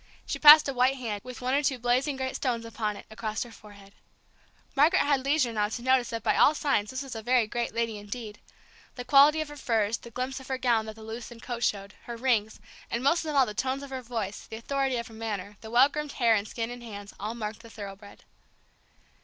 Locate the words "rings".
12.17-12.59